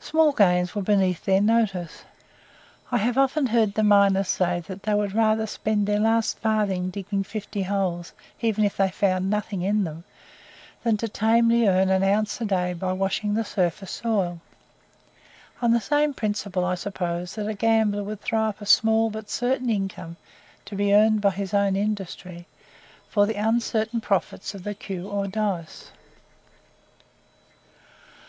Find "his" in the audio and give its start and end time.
21.30-21.54